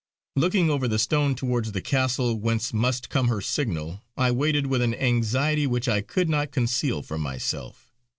[0.35, 4.81] Looking over the stone towards the castle whence must come her signal I waited with
[4.81, 7.91] an anxiety which I could not conceal from myself.